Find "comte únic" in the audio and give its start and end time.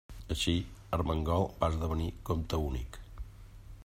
2.31-2.99